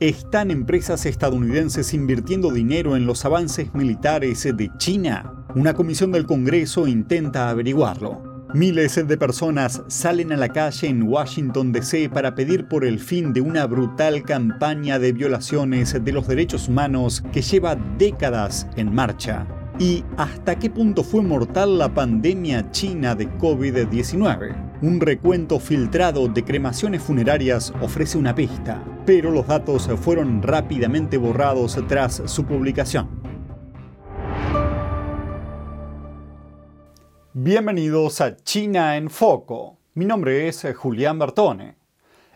¿Están 0.00 0.52
empresas 0.52 1.06
estadounidenses 1.06 1.92
invirtiendo 1.92 2.52
dinero 2.52 2.94
en 2.94 3.04
los 3.04 3.24
avances 3.24 3.74
militares 3.74 4.44
de 4.44 4.70
China? 4.78 5.44
Una 5.56 5.74
comisión 5.74 6.12
del 6.12 6.24
Congreso 6.24 6.86
intenta 6.86 7.50
averiguarlo. 7.50 8.46
Miles 8.54 8.94
de 8.94 9.18
personas 9.18 9.82
salen 9.88 10.30
a 10.30 10.36
la 10.36 10.50
calle 10.50 10.86
en 10.86 11.02
Washington, 11.02 11.72
D.C. 11.72 12.10
para 12.10 12.36
pedir 12.36 12.68
por 12.68 12.84
el 12.84 13.00
fin 13.00 13.32
de 13.32 13.40
una 13.40 13.66
brutal 13.66 14.22
campaña 14.22 15.00
de 15.00 15.10
violaciones 15.10 15.96
de 16.00 16.12
los 16.12 16.28
derechos 16.28 16.68
humanos 16.68 17.24
que 17.32 17.42
lleva 17.42 17.74
décadas 17.98 18.68
en 18.76 18.94
marcha. 18.94 19.48
¿Y 19.80 20.04
hasta 20.16 20.60
qué 20.60 20.70
punto 20.70 21.02
fue 21.02 21.22
mortal 21.22 21.76
la 21.76 21.92
pandemia 21.92 22.70
china 22.70 23.16
de 23.16 23.28
COVID-19? 23.38 24.80
Un 24.80 25.00
recuento 25.00 25.58
filtrado 25.58 26.28
de 26.28 26.44
cremaciones 26.44 27.02
funerarias 27.02 27.72
ofrece 27.80 28.16
una 28.16 28.34
pista, 28.34 28.80
pero 29.08 29.30
los 29.30 29.46
datos 29.46 29.88
fueron 30.02 30.42
rápidamente 30.42 31.16
borrados 31.16 31.82
tras 31.88 32.20
su 32.26 32.44
publicación. 32.44 33.08
Bienvenidos 37.32 38.20
a 38.20 38.36
China 38.36 38.98
en 38.98 39.08
Foco. 39.08 39.78
Mi 39.94 40.04
nombre 40.04 40.46
es 40.46 40.66
Julián 40.76 41.18
Bertone. 41.18 41.76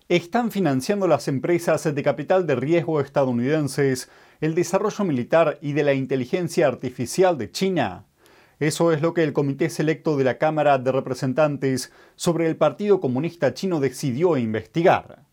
Están 0.08 0.50
financiando 0.50 1.06
las 1.06 1.28
empresas 1.28 1.94
de 1.94 2.02
capital 2.02 2.46
de 2.46 2.54
riesgo 2.54 3.02
estadounidenses 3.02 4.08
el 4.40 4.54
desarrollo 4.54 5.04
militar 5.04 5.58
y 5.60 5.74
de 5.74 5.84
la 5.84 5.92
inteligencia 5.92 6.68
artificial 6.68 7.36
de 7.36 7.50
China 7.50 8.06
eso 8.62 8.92
es 8.92 9.02
lo 9.02 9.12
que 9.12 9.24
el 9.24 9.32
Comité 9.32 9.68
Selecto 9.70 10.16
de 10.16 10.22
la 10.22 10.38
Cámara 10.38 10.78
de 10.78 10.92
Representantes 10.92 11.90
sobre 12.14 12.46
el 12.46 12.56
Partido 12.56 13.00
Comunista 13.00 13.54
Chino 13.54 13.80
decidió 13.80 14.36
investigar. 14.36 15.24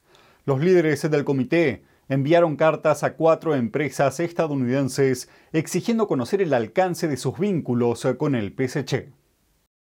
Los 0.50 0.62
líderes 0.62 1.08
del 1.12 1.26
comité 1.26 1.84
enviaron 2.08 2.56
cartas 2.56 3.04
a 3.04 3.14
cuatro 3.14 3.54
empresas 3.54 4.20
estadounidenses 4.20 5.30
exigiendo 5.54 6.08
conocer 6.08 6.42
el 6.42 6.56
alcance 6.56 7.08
de 7.08 7.18
sus 7.18 7.38
vínculos 7.38 8.08
con 8.18 8.34
el 8.34 8.56
PSC. 8.58 9.12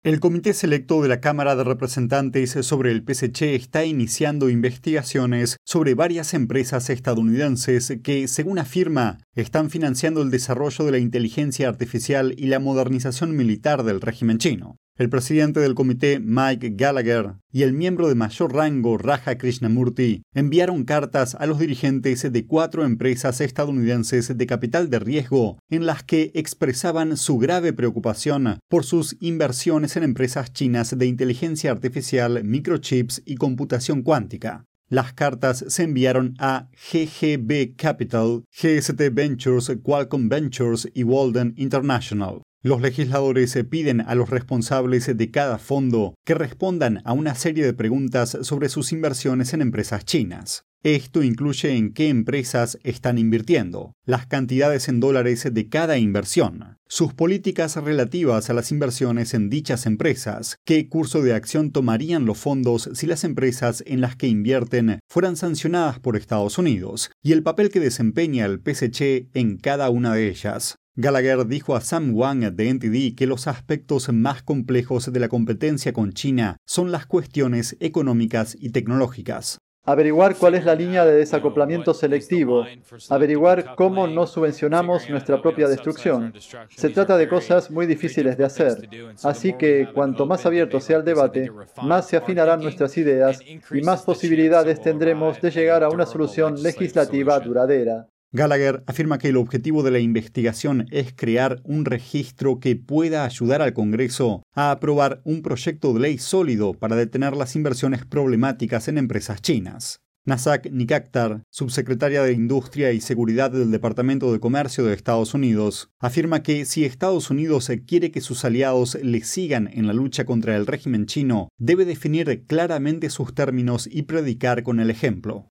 El 0.02 0.18
Comité 0.18 0.54
Selecto 0.54 1.00
de 1.02 1.08
la 1.08 1.20
Cámara 1.20 1.54
de 1.54 1.62
Representantes 1.62 2.50
sobre 2.62 2.90
el 2.90 3.04
PSC 3.06 3.54
está 3.54 3.84
iniciando 3.84 4.50
investigaciones 4.50 5.56
sobre 5.64 5.94
varias 5.94 6.34
empresas 6.34 6.90
estadounidenses 6.90 8.00
que, 8.02 8.26
según 8.26 8.58
afirma, 8.58 9.18
están 9.36 9.70
financiando 9.70 10.20
el 10.20 10.32
desarrollo 10.32 10.84
de 10.84 10.90
la 10.90 10.98
inteligencia 10.98 11.68
artificial 11.68 12.34
y 12.36 12.46
la 12.46 12.58
modernización 12.58 13.36
militar 13.36 13.84
del 13.84 14.00
régimen 14.00 14.38
chino. 14.38 14.78
El 14.98 15.10
presidente 15.10 15.60
del 15.60 15.74
comité, 15.74 16.20
Mike 16.20 16.70
Gallagher, 16.74 17.34
y 17.52 17.64
el 17.64 17.74
miembro 17.74 18.08
de 18.08 18.14
mayor 18.14 18.54
rango, 18.54 18.96
Raja 18.96 19.36
Krishnamurti, 19.36 20.22
enviaron 20.32 20.84
cartas 20.84 21.34
a 21.34 21.44
los 21.44 21.58
dirigentes 21.58 22.32
de 22.32 22.46
cuatro 22.46 22.82
empresas 22.82 23.42
estadounidenses 23.42 24.38
de 24.38 24.46
capital 24.46 24.88
de 24.88 24.98
riesgo 24.98 25.58
en 25.68 25.84
las 25.84 26.02
que 26.02 26.30
expresaban 26.34 27.18
su 27.18 27.36
grave 27.36 27.74
preocupación 27.74 28.58
por 28.70 28.84
sus 28.84 29.18
inversiones 29.20 29.98
en 29.98 30.02
empresas 30.02 30.54
chinas 30.54 30.96
de 30.96 31.04
inteligencia 31.04 31.72
artificial, 31.72 32.42
microchips 32.42 33.22
y 33.26 33.34
computación 33.34 34.00
cuántica. 34.00 34.64
Las 34.88 35.12
cartas 35.12 35.64
se 35.68 35.82
enviaron 35.82 36.36
a 36.38 36.68
GGB 36.72 37.74
Capital, 37.76 38.44
GST 38.50 39.12
Ventures, 39.12 39.72
Qualcomm 39.82 40.28
Ventures 40.30 40.88
y 40.94 41.02
Walden 41.02 41.54
International. 41.56 42.40
Los 42.66 42.80
legisladores 42.80 43.56
piden 43.70 44.00
a 44.00 44.16
los 44.16 44.28
responsables 44.28 45.16
de 45.16 45.30
cada 45.30 45.58
fondo 45.58 46.16
que 46.26 46.34
respondan 46.34 47.00
a 47.04 47.12
una 47.12 47.36
serie 47.36 47.64
de 47.64 47.72
preguntas 47.72 48.36
sobre 48.42 48.68
sus 48.68 48.90
inversiones 48.90 49.54
en 49.54 49.62
empresas 49.62 50.04
chinas. 50.04 50.64
Esto 50.82 51.22
incluye 51.22 51.76
en 51.76 51.92
qué 51.92 52.08
empresas 52.08 52.76
están 52.82 53.18
invirtiendo, 53.18 53.92
las 54.04 54.26
cantidades 54.26 54.88
en 54.88 54.98
dólares 54.98 55.48
de 55.48 55.68
cada 55.68 55.96
inversión, 55.98 56.76
sus 56.88 57.14
políticas 57.14 57.76
relativas 57.76 58.50
a 58.50 58.52
las 58.52 58.72
inversiones 58.72 59.32
en 59.34 59.48
dichas 59.48 59.86
empresas, 59.86 60.56
qué 60.64 60.88
curso 60.88 61.22
de 61.22 61.34
acción 61.34 61.70
tomarían 61.70 62.24
los 62.24 62.38
fondos 62.38 62.90
si 62.94 63.06
las 63.06 63.22
empresas 63.22 63.84
en 63.86 64.00
las 64.00 64.16
que 64.16 64.26
invierten 64.26 64.98
fueran 65.08 65.36
sancionadas 65.36 66.00
por 66.00 66.16
Estados 66.16 66.58
Unidos, 66.58 67.12
y 67.22 67.30
el 67.30 67.44
papel 67.44 67.70
que 67.70 67.78
desempeña 67.78 68.44
el 68.44 68.58
PSC 68.58 69.28
en 69.34 69.56
cada 69.56 69.88
una 69.88 70.14
de 70.14 70.28
ellas. 70.28 70.74
Gallagher 70.98 71.46
dijo 71.46 71.76
a 71.76 71.82
Sam 71.82 72.14
Wang 72.14 72.40
de 72.56 72.72
NTD 72.72 73.14
que 73.14 73.26
los 73.26 73.48
aspectos 73.48 74.10
más 74.14 74.42
complejos 74.42 75.12
de 75.12 75.20
la 75.20 75.28
competencia 75.28 75.92
con 75.92 76.14
China 76.14 76.56
son 76.64 76.90
las 76.90 77.04
cuestiones 77.04 77.76
económicas 77.80 78.56
y 78.58 78.70
tecnológicas. 78.70 79.58
Averiguar 79.84 80.36
cuál 80.36 80.54
es 80.54 80.64
la 80.64 80.74
línea 80.74 81.04
de 81.04 81.14
desacoplamiento 81.14 81.92
selectivo. 81.92 82.64
Averiguar 83.10 83.74
cómo 83.76 84.06
no 84.06 84.26
subvencionamos 84.26 85.10
nuestra 85.10 85.42
propia 85.42 85.68
destrucción. 85.68 86.32
Se 86.74 86.88
trata 86.88 87.18
de 87.18 87.28
cosas 87.28 87.70
muy 87.70 87.84
difíciles 87.84 88.38
de 88.38 88.44
hacer. 88.46 88.88
Así 89.22 89.52
que 89.52 89.88
cuanto 89.92 90.24
más 90.24 90.46
abierto 90.46 90.80
sea 90.80 90.96
el 90.96 91.04
debate, 91.04 91.50
más 91.82 92.08
se 92.08 92.16
afinarán 92.16 92.62
nuestras 92.62 92.96
ideas 92.96 93.38
y 93.44 93.82
más 93.82 94.02
posibilidades 94.02 94.80
tendremos 94.80 95.42
de 95.42 95.50
llegar 95.50 95.84
a 95.84 95.90
una 95.90 96.06
solución 96.06 96.62
legislativa 96.62 97.38
duradera. 97.38 98.08
Gallagher 98.36 98.84
afirma 98.86 99.18
que 99.18 99.30
el 99.30 99.36
objetivo 99.38 99.82
de 99.82 99.90
la 99.90 99.98
investigación 99.98 100.86
es 100.90 101.14
crear 101.16 101.60
un 101.64 101.86
registro 101.86 102.60
que 102.60 102.76
pueda 102.76 103.24
ayudar 103.24 103.62
al 103.62 103.72
Congreso 103.72 104.42
a 104.52 104.70
aprobar 104.70 105.22
un 105.24 105.40
proyecto 105.40 105.94
de 105.94 106.00
ley 106.00 106.18
sólido 106.18 106.74
para 106.74 106.96
detener 106.96 107.34
las 107.34 107.56
inversiones 107.56 108.04
problemáticas 108.04 108.88
en 108.88 108.98
empresas 108.98 109.40
chinas. 109.40 110.02
Nasak 110.26 110.70
Nikakhtar, 110.70 111.44
subsecretaria 111.50 112.22
de 112.22 112.32
Industria 112.32 112.92
y 112.92 113.00
Seguridad 113.00 113.50
del 113.52 113.70
Departamento 113.70 114.32
de 114.32 114.40
Comercio 114.40 114.84
de 114.84 114.92
Estados 114.92 115.32
Unidos, 115.32 115.88
afirma 115.98 116.42
que 116.42 116.64
si 116.66 116.84
Estados 116.84 117.30
Unidos 117.30 117.70
quiere 117.86 118.10
que 118.10 118.20
sus 118.20 118.44
aliados 118.44 118.98
le 119.00 119.22
sigan 119.22 119.70
en 119.72 119.86
la 119.86 119.94
lucha 119.94 120.26
contra 120.26 120.56
el 120.56 120.66
régimen 120.66 121.06
chino, 121.06 121.48
debe 121.58 121.84
definir 121.84 122.44
claramente 122.46 123.08
sus 123.08 123.34
términos 123.34 123.88
y 123.90 124.02
predicar 124.02 124.62
con 124.62 124.80
el 124.80 124.90
ejemplo. 124.90 125.52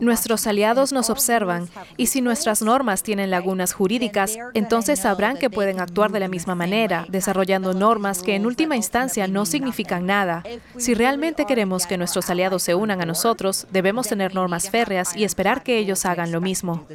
Nuestros 0.00 0.46
aliados 0.46 0.92
nos 0.92 1.10
observan 1.10 1.68
y 1.96 2.06
si 2.06 2.20
nuestras 2.20 2.62
normas 2.62 3.02
tienen 3.02 3.30
lagunas 3.30 3.72
jurídicas, 3.72 4.36
entonces 4.54 5.00
sabrán 5.00 5.36
que 5.36 5.50
pueden 5.50 5.80
actuar 5.80 6.12
de 6.12 6.20
la 6.20 6.28
misma 6.28 6.54
manera, 6.54 7.06
desarrollando 7.08 7.74
normas 7.74 8.22
que 8.22 8.34
en 8.34 8.46
última 8.46 8.76
instancia 8.76 9.26
no 9.28 9.46
significan 9.46 10.06
nada. 10.06 10.42
Si 10.76 10.94
realmente 10.94 11.46
queremos 11.46 11.86
que 11.86 11.98
nuestros 11.98 12.30
aliados 12.30 12.62
se 12.62 12.74
unan 12.74 13.00
a 13.00 13.06
nosotros, 13.06 13.66
debemos 13.72 14.08
tener 14.08 14.34
normas 14.34 14.70
férreas 14.70 15.16
y 15.16 15.24
esperar 15.24 15.62
que 15.62 15.78
ellos 15.78 16.04
hagan 16.04 16.32
lo 16.32 16.40
mismo. 16.40 16.86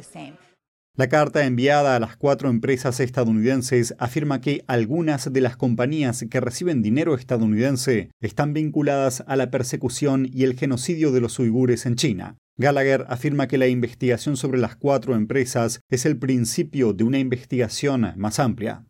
La 0.94 1.08
carta 1.08 1.46
enviada 1.46 1.96
a 1.96 2.00
las 2.00 2.18
cuatro 2.18 2.50
empresas 2.50 3.00
estadounidenses 3.00 3.94
afirma 3.98 4.42
que 4.42 4.62
algunas 4.66 5.32
de 5.32 5.40
las 5.40 5.56
compañías 5.56 6.22
que 6.30 6.38
reciben 6.38 6.82
dinero 6.82 7.14
estadounidense 7.14 8.10
están 8.20 8.52
vinculadas 8.52 9.24
a 9.26 9.36
la 9.36 9.50
persecución 9.50 10.28
y 10.30 10.44
el 10.44 10.54
genocidio 10.54 11.10
de 11.10 11.22
los 11.22 11.38
uigures 11.38 11.86
en 11.86 11.96
China. 11.96 12.36
Gallagher 12.58 13.06
afirma 13.08 13.48
que 13.48 13.58
la 13.58 13.66
investigación 13.66 14.36
sobre 14.36 14.58
las 14.58 14.76
cuatro 14.76 15.14
empresas 15.14 15.80
es 15.88 16.04
el 16.04 16.18
principio 16.18 16.92
de 16.92 17.04
una 17.04 17.18
investigación 17.18 18.12
más 18.16 18.38
amplia. 18.38 18.84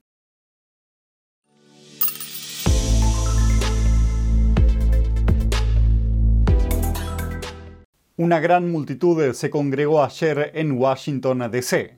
Una 8.17 8.41
gran 8.41 8.71
multitud 8.71 9.33
se 9.33 9.51
congregó 9.51 10.03
ayer 10.03 10.53
en 10.55 10.73
Washington, 10.73 11.49
D.C. 11.51 11.97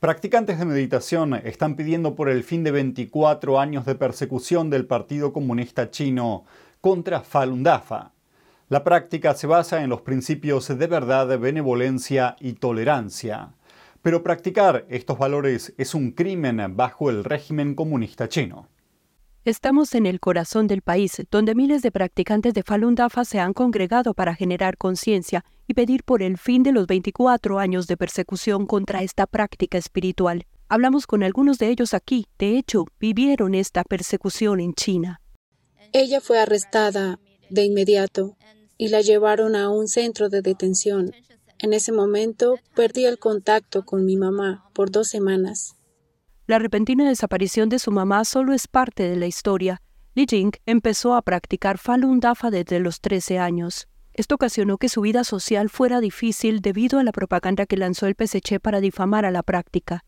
Practicantes 0.00 0.58
de 0.58 0.64
meditación 0.64 1.34
están 1.34 1.74
pidiendo 1.74 2.14
por 2.14 2.28
el 2.28 2.44
fin 2.44 2.62
de 2.62 2.70
24 2.70 3.58
años 3.58 3.84
de 3.84 3.96
persecución 3.96 4.70
del 4.70 4.86
Partido 4.86 5.32
Comunista 5.32 5.90
Chino 5.90 6.44
contra 6.80 7.22
Falun 7.22 7.64
Dafa, 7.64 8.12
la 8.68 8.84
práctica 8.84 9.34
se 9.34 9.46
basa 9.46 9.82
en 9.82 9.88
los 9.88 10.02
principios 10.02 10.68
de 10.68 10.86
verdad, 10.86 11.38
benevolencia 11.38 12.36
y 12.38 12.52
tolerancia. 12.54 13.54
Pero 14.02 14.22
practicar 14.22 14.84
estos 14.90 15.18
valores 15.18 15.74
es 15.78 15.94
un 15.94 16.12
crimen 16.12 16.76
bajo 16.76 17.08
el 17.08 17.24
régimen 17.24 17.74
comunista 17.74 18.28
chino. 18.28 18.68
Estamos 19.44 19.94
en 19.94 20.04
el 20.04 20.20
corazón 20.20 20.66
del 20.66 20.82
país, 20.82 21.22
donde 21.30 21.54
miles 21.54 21.80
de 21.80 21.90
practicantes 21.90 22.52
de 22.52 22.62
Falun 22.62 22.94
Dafa 22.94 23.24
se 23.24 23.40
han 23.40 23.54
congregado 23.54 24.12
para 24.12 24.34
generar 24.34 24.76
conciencia 24.76 25.44
y 25.66 25.72
pedir 25.72 26.04
por 26.04 26.22
el 26.22 26.36
fin 26.36 26.62
de 26.62 26.72
los 26.72 26.86
24 26.86 27.58
años 27.58 27.86
de 27.86 27.96
persecución 27.96 28.66
contra 28.66 29.02
esta 29.02 29.26
práctica 29.26 29.78
espiritual. 29.78 30.44
Hablamos 30.68 31.06
con 31.06 31.22
algunos 31.22 31.58
de 31.58 31.68
ellos 31.68 31.94
aquí. 31.94 32.26
De 32.38 32.58
hecho, 32.58 32.84
vivieron 33.00 33.54
esta 33.54 33.84
persecución 33.84 34.60
en 34.60 34.74
China. 34.74 35.22
Ella 35.94 36.20
fue 36.20 36.38
arrestada 36.38 37.18
de 37.48 37.64
inmediato 37.64 38.36
y 38.78 38.88
la 38.88 39.02
llevaron 39.02 39.56
a 39.56 39.68
un 39.68 39.88
centro 39.88 40.28
de 40.28 40.40
detención. 40.40 41.12
En 41.58 41.72
ese 41.72 41.92
momento 41.92 42.58
perdí 42.74 43.04
el 43.04 43.18
contacto 43.18 43.84
con 43.84 44.04
mi 44.04 44.16
mamá 44.16 44.70
por 44.72 44.90
dos 44.90 45.08
semanas. 45.08 45.74
La 46.46 46.58
repentina 46.58 47.06
desaparición 47.06 47.68
de 47.68 47.78
su 47.78 47.90
mamá 47.90 48.24
solo 48.24 48.54
es 48.54 48.68
parte 48.68 49.02
de 49.02 49.16
la 49.16 49.26
historia. 49.26 49.82
Li 50.14 50.26
Jing 50.26 50.52
empezó 50.66 51.14
a 51.14 51.22
practicar 51.22 51.78
Falun 51.78 52.20
Dafa 52.20 52.50
desde 52.50 52.80
los 52.80 53.00
13 53.00 53.38
años. 53.38 53.88
Esto 54.14 54.36
ocasionó 54.36 54.78
que 54.78 54.88
su 54.88 55.00
vida 55.00 55.22
social 55.22 55.68
fuera 55.68 56.00
difícil 56.00 56.60
debido 56.60 56.98
a 56.98 57.04
la 57.04 57.12
propaganda 57.12 57.66
que 57.66 57.76
lanzó 57.76 58.06
el 58.06 58.16
PSC 58.16 58.58
para 58.60 58.80
difamar 58.80 59.24
a 59.24 59.30
la 59.30 59.42
práctica. 59.42 60.04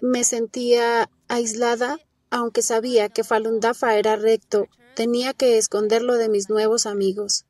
Me 0.00 0.24
sentía 0.24 1.08
aislada, 1.28 1.98
aunque 2.30 2.62
sabía 2.62 3.08
que 3.08 3.22
Falun 3.22 3.60
Dafa 3.60 3.96
era 3.96 4.16
recto, 4.16 4.66
tenía 4.94 5.32
que 5.32 5.58
esconderlo 5.58 6.16
de 6.16 6.28
mis 6.28 6.50
nuevos 6.50 6.86
amigos. 6.86 7.45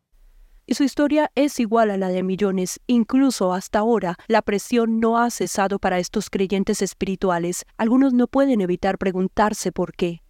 Y 0.69 0.75
su 0.75 0.83
historia 0.83 1.31
es 1.37 1.61
igual 1.61 1.93
a 1.93 1.97
la 1.97 2.09
de 2.09 2.25
millones. 2.25 2.81
Incluso 2.89 3.53
hasta 3.53 3.79
ahora, 3.79 4.17
la 4.27 4.43
presión 4.43 4.99
no 4.99 5.17
ha 5.19 5.31
cesado 5.31 5.79
para 5.79 6.01
estos 6.01 6.29
creyentes 6.29 6.83
espirituales. 6.83 7.65
Algunos 7.77 8.13
no 8.13 8.27
pueden 8.27 8.61
evitar 8.61 8.99
preguntarse 8.99 9.71
por 9.71 9.93
qué. 9.93 10.23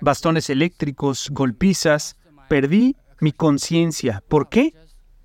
Bastones 0.00 0.48
eléctricos, 0.48 1.28
golpizas. 1.30 2.16
Perdí 2.48 2.94
mi 3.20 3.32
conciencia. 3.32 4.22
¿Por 4.28 4.48
qué? 4.48 4.74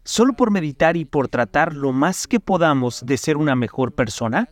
¿Solo 0.03 0.33
por 0.33 0.49
meditar 0.49 0.97
y 0.97 1.05
por 1.05 1.27
tratar 1.27 1.75
lo 1.75 1.91
más 1.91 2.27
que 2.27 2.39
podamos 2.39 3.05
de 3.05 3.17
ser 3.17 3.37
una 3.37 3.55
mejor 3.55 3.93
persona? 3.93 4.49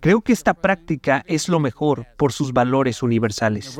Creo 0.00 0.22
que 0.22 0.32
esta 0.32 0.54
práctica 0.54 1.22
es 1.28 1.48
lo 1.48 1.60
mejor 1.60 2.08
por 2.16 2.32
sus 2.32 2.52
valores 2.52 3.04
universales. 3.04 3.78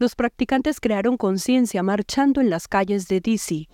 Los 0.00 0.16
practicantes 0.16 0.80
crearon 0.80 1.16
conciencia 1.16 1.84
marchando 1.84 2.40
en 2.40 2.50
las 2.50 2.66
calles 2.66 3.06
de 3.06 3.20
DC. 3.20 3.68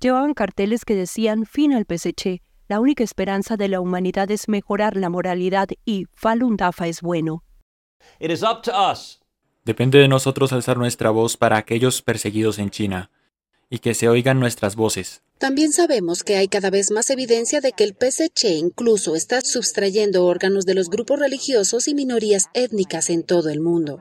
Llevaban 0.00 0.34
carteles 0.34 0.84
que 0.84 0.94
decían 0.94 1.46
fin 1.46 1.72
al 1.72 1.86
PSC, 1.86 2.42
la 2.68 2.80
única 2.80 3.02
esperanza 3.02 3.56
de 3.56 3.68
la 3.68 3.80
humanidad 3.80 4.30
es 4.30 4.48
mejorar 4.48 4.96
la 4.96 5.08
moralidad 5.08 5.68
y 5.84 6.06
Falun 6.14 6.56
Dafa 6.56 6.86
es 6.86 7.00
bueno. 7.00 7.44
Depende 9.64 9.98
de 9.98 10.08
nosotros 10.08 10.52
alzar 10.52 10.76
nuestra 10.76 11.10
voz 11.10 11.36
para 11.36 11.56
aquellos 11.56 12.02
perseguidos 12.02 12.58
en 12.58 12.70
China 12.70 13.10
y 13.70 13.78
que 13.78 13.94
se 13.94 14.08
oigan 14.08 14.38
nuestras 14.38 14.76
voces. 14.76 15.22
También 15.38 15.72
sabemos 15.72 16.22
que 16.22 16.36
hay 16.36 16.48
cada 16.48 16.70
vez 16.70 16.90
más 16.90 17.10
evidencia 17.10 17.60
de 17.60 17.72
que 17.72 17.84
el 17.84 17.94
PSC 17.94 18.56
incluso 18.56 19.16
está 19.16 19.40
sustrayendo 19.40 20.24
órganos 20.24 20.64
de 20.66 20.74
los 20.74 20.88
grupos 20.88 21.18
religiosos 21.18 21.88
y 21.88 21.94
minorías 21.94 22.44
étnicas 22.54 23.10
en 23.10 23.24
todo 23.24 23.48
el 23.50 23.60
mundo. 23.60 24.00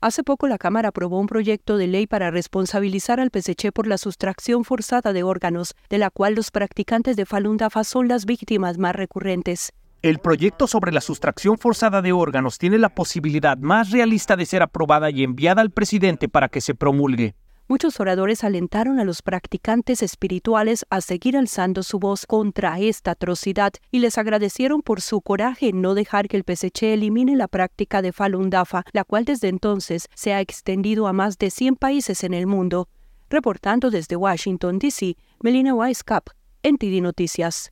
Hace 0.00 0.22
poco 0.22 0.46
la 0.46 0.58
Cámara 0.58 0.90
aprobó 0.90 1.18
un 1.18 1.26
proyecto 1.26 1.76
de 1.76 1.88
ley 1.88 2.06
para 2.06 2.30
responsabilizar 2.30 3.18
al 3.18 3.30
PSC 3.32 3.72
por 3.72 3.88
la 3.88 3.98
sustracción 3.98 4.62
forzada 4.64 5.12
de 5.12 5.24
órganos, 5.24 5.74
de 5.90 5.98
la 5.98 6.10
cual 6.10 6.34
los 6.36 6.52
practicantes 6.52 7.16
de 7.16 7.26
Falun 7.26 7.56
Dafa 7.56 7.82
son 7.82 8.06
las 8.06 8.24
víctimas 8.24 8.78
más 8.78 8.94
recurrentes. 8.94 9.72
El 10.02 10.20
proyecto 10.20 10.68
sobre 10.68 10.92
la 10.92 11.00
sustracción 11.00 11.58
forzada 11.58 12.00
de 12.00 12.12
órganos 12.12 12.58
tiene 12.58 12.78
la 12.78 12.90
posibilidad 12.90 13.58
más 13.58 13.90
realista 13.90 14.36
de 14.36 14.46
ser 14.46 14.62
aprobada 14.62 15.10
y 15.10 15.24
enviada 15.24 15.62
al 15.62 15.72
presidente 15.72 16.28
para 16.28 16.48
que 16.48 16.60
se 16.60 16.76
promulgue. 16.76 17.34
Muchos 17.70 18.00
oradores 18.00 18.44
alentaron 18.44 18.98
a 18.98 19.04
los 19.04 19.20
practicantes 19.20 20.02
espirituales 20.02 20.86
a 20.88 21.02
seguir 21.02 21.36
alzando 21.36 21.82
su 21.82 21.98
voz 21.98 22.24
contra 22.24 22.80
esta 22.80 23.10
atrocidad 23.10 23.74
y 23.90 23.98
les 23.98 24.16
agradecieron 24.16 24.80
por 24.80 25.02
su 25.02 25.20
coraje 25.20 25.68
en 25.68 25.82
no 25.82 25.92
dejar 25.92 26.28
que 26.28 26.38
el 26.38 26.44
PSC 26.44 26.94
elimine 26.94 27.36
la 27.36 27.46
práctica 27.46 28.00
de 28.00 28.12
Falun 28.12 28.48
Dafa, 28.48 28.84
la 28.92 29.04
cual 29.04 29.26
desde 29.26 29.48
entonces 29.48 30.08
se 30.14 30.32
ha 30.32 30.40
extendido 30.40 31.06
a 31.08 31.12
más 31.12 31.36
de 31.36 31.50
100 31.50 31.76
países 31.76 32.24
en 32.24 32.32
el 32.32 32.46
mundo. 32.46 32.88
Reportando 33.28 33.90
desde 33.90 34.16
Washington, 34.16 34.78
D.C., 34.78 35.18
Melina 35.42 35.74
Weisskopf, 35.74 36.32
NTD 36.62 37.02
Noticias. 37.02 37.70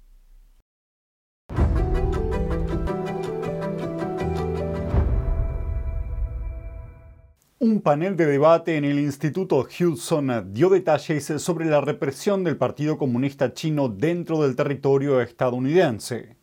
Un 7.59 7.81
panel 7.81 8.17
de 8.17 8.27
debate 8.27 8.77
en 8.77 8.85
el 8.85 8.99
Instituto 8.99 9.57
Hudson 9.67 10.53
dio 10.53 10.69
detalles 10.69 11.25
sobre 11.39 11.65
la 11.65 11.81
represión 11.81 12.45
del 12.45 12.59
Partido 12.59 12.99
Comunista 12.99 13.55
Chino 13.55 13.89
dentro 13.89 14.43
del 14.43 14.55
territorio 14.55 15.23
estadounidense. 15.23 16.37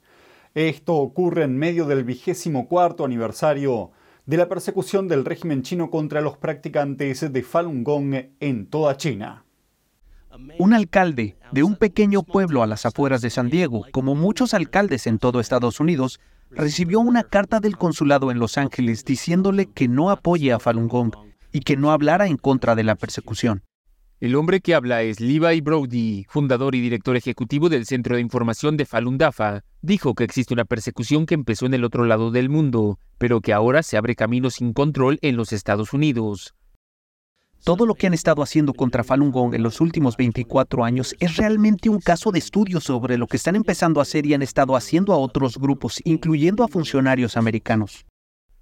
Esto 0.56 0.96
ocurre 0.96 1.44
en 1.44 1.56
medio 1.56 1.86
del 1.86 2.04
vigésimo 2.04 2.68
cuarto 2.68 3.06
aniversario 3.06 3.92
de 4.26 4.38
la 4.38 4.50
persecución 4.50 5.08
del 5.08 5.24
régimen 5.24 5.62
chino 5.62 5.92
contra 5.92 6.20
los 6.20 6.40
practicantes 6.40 7.32
de 7.32 7.44
Falun 7.44 7.84
Gong 7.84 8.16
en 8.40 8.66
toda 8.66 8.98
China. 8.98 9.46
Un 10.58 10.74
alcalde 10.74 11.38
de 11.52 11.62
un 11.62 11.76
pequeño 11.76 12.24
pueblo 12.24 12.64
a 12.64 12.68
las 12.68 12.88
afueras 12.88 13.22
de 13.22 13.30
San 13.30 13.52
Diego, 13.52 13.86
como 13.92 14.16
muchos 14.16 14.56
alcaldes 14.56 15.06
en 15.06 15.20
todo 15.20 15.40
Estados 15.40 15.80
Unidos, 15.80 16.20
recibió 16.56 17.00
una 17.00 17.24
carta 17.24 17.60
del 17.60 17.78
consulado 17.78 18.32
en 18.32 18.40
Los 18.40 18.58
Ángeles 18.58 19.06
diciéndole 19.06 19.68
que 19.68 19.88
no 19.88 20.10
apoye 20.10 20.52
a 20.52 20.60
Falun 20.60 20.88
Gong 20.88 21.14
y 21.52 21.62
que 21.62 21.78
no 21.78 21.92
hablara 21.92 22.28
en 22.28 22.38
contra 22.38 22.76
de 22.76 22.84
la 22.84 22.96
persecución. 22.96 23.64
El 24.20 24.36
hombre 24.36 24.62
que 24.62 24.74
habla 24.74 25.02
es 25.02 25.20
Levi 25.20 25.60
Brody, 25.60 26.26
fundador 26.30 26.76
y 26.76 26.82
director 26.82 27.18
ejecutivo 27.18 27.68
del 27.68 27.86
Centro 27.86 28.16
de 28.16 28.22
Información 28.22 28.78
de 28.78 28.86
Falun 28.86 29.18
Dafa. 29.18 29.64
Dijo 29.82 30.16
que 30.16 30.24
existe 30.24 30.54
una 30.54 30.64
persecución 30.64 31.26
que 31.26 31.34
empezó 31.34 31.66
en 31.66 31.74
el 31.74 31.84
otro 31.84 32.06
lado 32.06 32.32
del 32.32 32.48
mundo, 32.48 33.00
pero 33.18 33.42
que 33.42 33.52
ahora 33.52 33.84
se 33.84 33.98
abre 33.98 34.16
camino 34.16 34.50
sin 34.50 34.72
control 34.72 35.20
en 35.22 35.36
los 35.36 35.52
Estados 35.52 35.92
Unidos. 35.92 36.56
Todo 37.64 37.86
lo 37.86 37.96
que 37.96 38.08
han 38.08 38.14
estado 38.14 38.44
haciendo 38.44 38.74
contra 38.74 39.06
Falun 39.06 39.32
Gong 39.32 39.56
en 39.56 39.64
los 39.64 39.80
últimos 39.80 40.18
24 40.18 40.84
años 40.84 41.16
es 41.22 41.38
realmente 41.38 41.88
un 41.88 42.02
caso 42.02 42.30
de 42.34 42.40
estudio 42.40 42.82
sobre 42.82 43.18
lo 43.18 43.26
que 43.26 43.38
están 43.38 43.56
empezando 43.56 44.02
a 44.02 44.04
hacer 44.04 44.26
y 44.26 44.34
han 44.34 44.42
estado 44.42 44.76
haciendo 44.76 45.14
a 45.14 45.18
otros 45.18 45.58
grupos, 45.58 46.02
incluyendo 46.04 46.66
a 46.66 46.68
funcionarios 46.68 47.38
americanos. 47.38 48.06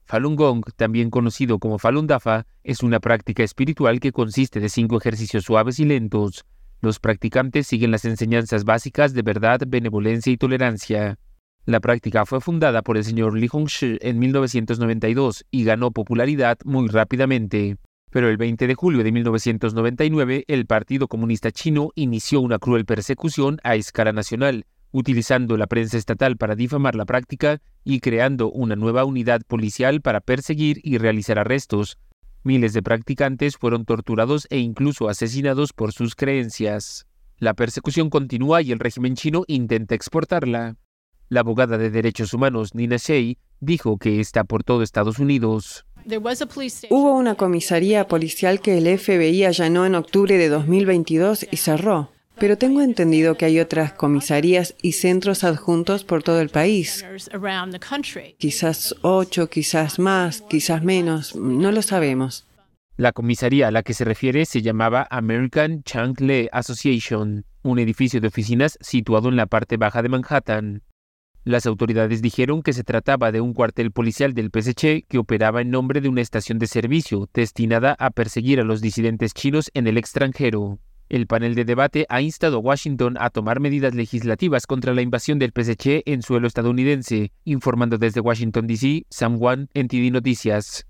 Falun 0.05 0.35
Gong, 0.35 0.65
también 0.75 1.09
conocido 1.09 1.57
como 1.57 1.79
Falun 1.79 2.05
Dafa, 2.05 2.45
es 2.63 2.83
una 2.83 2.99
práctica 2.99 3.41
espiritual 3.41 3.99
que 3.99 4.11
consiste 4.11 4.59
de 4.59 4.69
cinco 4.69 4.99
ejercicios 4.99 5.45
suaves 5.45 5.79
y 5.79 5.85
lentos. 5.85 6.45
Los 6.79 6.99
practicantes 6.99 7.65
siguen 7.65 7.89
las 7.89 8.05
enseñanzas 8.05 8.65
básicas 8.65 9.15
de 9.15 9.23
verdad, 9.23 9.61
benevolencia 9.65 10.31
y 10.31 10.37
tolerancia. 10.37 11.17
La 11.65 11.79
práctica 11.79 12.27
fue 12.27 12.39
fundada 12.39 12.83
por 12.83 12.97
el 12.97 13.03
señor 13.03 13.35
Li 13.35 13.49
Hongshi 13.51 13.97
en 14.01 14.19
1992 14.19 15.45
y 15.49 15.63
ganó 15.63 15.89
popularidad 15.89 16.59
muy 16.65 16.87
rápidamente. 16.87 17.77
Pero 18.11 18.29
el 18.29 18.37
20 18.37 18.67
de 18.67 18.75
julio 18.75 19.03
de 19.03 19.11
1999, 19.13 20.43
el 20.47 20.65
Partido 20.65 21.07
Comunista 21.07 21.49
Chino 21.51 21.91
inició 21.95 22.41
una 22.41 22.59
cruel 22.59 22.85
persecución 22.85 23.59
a 23.63 23.75
escala 23.75 24.11
nacional, 24.11 24.65
utilizando 24.91 25.55
la 25.55 25.67
prensa 25.67 25.97
estatal 25.97 26.35
para 26.35 26.55
difamar 26.55 26.95
la 26.95 27.05
práctica 27.05 27.61
y 27.85 28.01
creando 28.01 28.51
una 28.51 28.75
nueva 28.75 29.05
unidad 29.05 29.41
policial 29.47 30.01
para 30.01 30.19
perseguir 30.19 30.81
y 30.83 30.97
realizar 30.97 31.39
arrestos. 31.39 31.97
Miles 32.43 32.73
de 32.73 32.83
practicantes 32.83 33.55
fueron 33.55 33.85
torturados 33.85 34.45
e 34.49 34.59
incluso 34.59 35.07
asesinados 35.07 35.71
por 35.71 35.93
sus 35.93 36.13
creencias. 36.13 37.07
La 37.37 37.53
persecución 37.53 38.09
continúa 38.09 38.61
y 38.61 38.73
el 38.73 38.79
régimen 38.79 39.15
chino 39.15 39.45
intenta 39.47 39.95
exportarla. 39.95 40.75
La 41.29 41.39
abogada 41.39 41.77
de 41.77 41.89
derechos 41.89 42.33
humanos 42.33 42.75
Nina 42.75 42.97
Shea 42.97 43.35
dijo 43.61 43.97
que 43.97 44.19
está 44.19 44.43
por 44.43 44.65
todo 44.65 44.83
Estados 44.83 45.17
Unidos. 45.17 45.85
Hubo 46.89 47.15
una 47.15 47.35
comisaría 47.35 48.07
policial 48.07 48.61
que 48.61 48.77
el 48.77 48.97
FBI 48.97 49.45
allanó 49.45 49.85
en 49.85 49.95
octubre 49.95 50.37
de 50.37 50.49
2022 50.49 51.47
y 51.51 51.57
cerró. 51.57 52.11
Pero 52.37 52.57
tengo 52.57 52.81
entendido 52.81 53.35
que 53.35 53.45
hay 53.45 53.59
otras 53.59 53.93
comisarías 53.93 54.73
y 54.81 54.93
centros 54.93 55.43
adjuntos 55.43 56.03
por 56.03 56.23
todo 56.23 56.41
el 56.41 56.49
país. 56.49 57.05
Quizás 58.37 58.95
ocho, 59.01 59.47
quizás 59.47 59.99
más, 59.99 60.41
quizás 60.41 60.83
menos, 60.83 61.35
no 61.35 61.71
lo 61.71 61.81
sabemos. 61.81 62.47
La 62.97 63.11
comisaría 63.11 63.67
a 63.67 63.71
la 63.71 63.83
que 63.83 63.93
se 63.93 64.05
refiere 64.05 64.45
se 64.45 64.61
llamaba 64.61 65.07
American 65.09 65.83
Changle 65.83 66.49
Association, 66.51 67.45
un 67.63 67.79
edificio 67.79 68.21
de 68.21 68.27
oficinas 68.27 68.77
situado 68.81 69.29
en 69.29 69.35
la 69.35 69.45
parte 69.45 69.77
baja 69.77 70.01
de 70.01 70.09
Manhattan. 70.09 70.83
Las 71.43 71.65
autoridades 71.65 72.21
dijeron 72.21 72.61
que 72.61 72.71
se 72.71 72.83
trataba 72.83 73.31
de 73.31 73.41
un 73.41 73.53
cuartel 73.53 73.91
policial 73.91 74.35
del 74.35 74.51
PSC 74.51 75.05
que 75.07 75.17
operaba 75.17 75.61
en 75.61 75.71
nombre 75.71 75.99
de 75.99 76.07
una 76.07 76.21
estación 76.21 76.59
de 76.59 76.67
servicio 76.67 77.29
destinada 77.33 77.95
a 77.97 78.11
perseguir 78.11 78.59
a 78.59 78.63
los 78.63 78.79
disidentes 78.79 79.33
chinos 79.33 79.71
en 79.73 79.87
el 79.87 79.97
extranjero. 79.97 80.77
El 81.09 81.25
panel 81.25 81.55
de 81.55 81.65
debate 81.65 82.05
ha 82.09 82.21
instado 82.21 82.57
a 82.57 82.59
Washington 82.59 83.17
a 83.19 83.31
tomar 83.31 83.59
medidas 83.59 83.95
legislativas 83.95 84.67
contra 84.67 84.93
la 84.93 85.01
invasión 85.01 85.39
del 85.39 85.51
PSC 85.51 86.03
en 86.05 86.21
suelo 86.21 86.47
estadounidense, 86.47 87.31
informando 87.43 87.97
desde 87.97 88.21
Washington, 88.21 88.67
D.C., 88.67 89.07
Sam 89.09 89.37
Wan, 89.41 89.67
NTD 89.73 90.11
Noticias. 90.11 90.85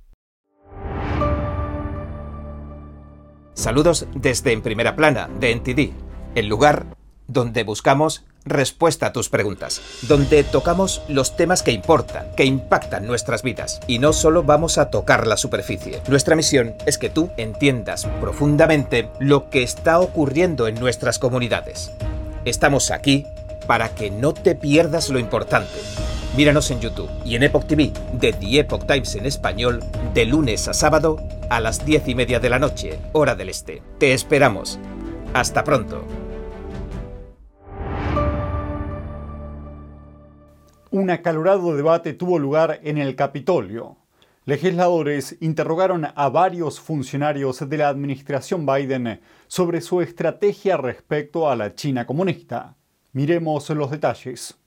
Saludos 3.54 4.06
desde 4.16 4.52
En 4.52 4.62
Primera 4.62 4.96
Plana, 4.98 5.30
de 5.40 5.56
NTD, 5.56 5.94
el 6.36 6.48
lugar 6.48 6.86
donde 7.32 7.64
buscamos 7.64 8.24
respuesta 8.44 9.08
a 9.08 9.14
tus 9.14 9.30
preguntas, 9.30 9.82
donde 10.04 10.44
tocamos 10.44 11.04
los 11.08 11.36
temas 11.36 11.64
que 11.64 11.72
importan, 11.72 12.26
que 12.36 12.46
impactan 12.46 13.06
nuestras 13.06 13.44
vidas, 13.44 13.80
y 13.88 14.00
no 14.00 14.14
solo 14.14 14.44
vamos 14.44 14.78
a 14.78 14.90
tocar 14.90 15.28
la 15.28 15.38
superficie. 15.38 16.02
Nuestra 16.08 16.36
misión 16.36 16.74
es 16.86 16.98
que 16.98 17.10
tú 17.10 17.30
entiendas 17.38 18.06
profundamente 18.20 19.10
lo 19.20 19.50
que 19.50 19.64
está 19.64 20.00
ocurriendo 20.00 20.68
en 20.68 20.76
nuestras 20.76 21.20
comunidades. 21.20 21.92
Estamos 22.46 22.90
aquí 22.90 23.26
para 23.68 23.90
que 23.90 24.10
no 24.10 24.34
te 24.34 24.56
pierdas 24.56 25.10
lo 25.10 25.20
importante. 25.20 25.80
Míranos 26.36 26.72
en 26.72 26.80
YouTube 26.80 27.10
y 27.26 27.36
en 27.36 27.44
Epoch 27.44 27.68
TV 27.68 27.92
de 28.14 28.34
The 28.34 28.60
Epoch 28.60 28.88
Times 28.88 29.16
en 29.16 29.26
español 29.26 29.84
de 30.14 30.26
lunes 30.26 30.68
a 30.68 30.74
sábado 30.74 31.22
a 31.50 31.60
las 31.60 31.86
diez 31.86 32.08
y 32.08 32.16
media 32.16 32.40
de 32.40 32.50
la 32.50 32.58
noche, 32.58 32.98
hora 33.12 33.36
del 33.36 33.50
este. 33.50 33.82
Te 34.00 34.14
esperamos. 34.14 34.80
Hasta 35.34 35.64
pronto. 35.64 36.21
Un 40.94 41.10
acalorado 41.10 41.74
debate 41.74 42.12
tuvo 42.12 42.38
lugar 42.38 42.82
en 42.84 42.98
el 42.98 43.16
Capitolio. 43.16 43.96
Legisladores 44.44 45.38
interrogaron 45.40 46.06
a 46.14 46.28
varios 46.28 46.82
funcionarios 46.82 47.70
de 47.70 47.78
la 47.78 47.88
administración 47.88 48.66
Biden 48.66 49.22
sobre 49.48 49.80
su 49.80 50.02
estrategia 50.02 50.76
respecto 50.76 51.50
a 51.50 51.56
la 51.56 51.76
China 51.76 52.06
comunista. 52.06 52.76
Miremos 53.14 53.70
los 53.70 53.90
detalles. 53.90 54.58